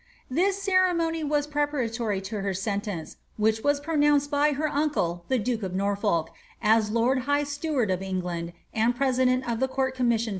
[0.01, 5.25] ^ This ceremony was preparatory to her sentence, which was pro nounced by her uncle,
[5.27, 9.93] the duke of Norfolk, as lord high steward of England and president of the court
[9.93, 10.29] commissioned for her trial.